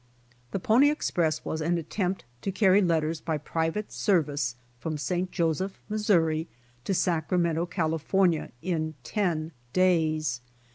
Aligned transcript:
The 0.49 0.57
pony 0.59 0.89
express 0.89 1.45
was 1.45 1.61
an 1.61 1.77
attempt 1.77 2.25
to 2.41 2.51
carry 2.51 2.81
letters 2.81 3.21
by 3.21 3.37
private 3.37 3.91
service 3.91 4.55
from 4.79 4.97
St. 4.97 5.29
Joseph, 5.31 5.79
Missouri, 5.89 6.47
to 6.85 6.95
Sacramento, 6.95 7.67
California 7.67 8.49
in 8.63 8.95
ten 9.03 9.51
days. 9.73 10.41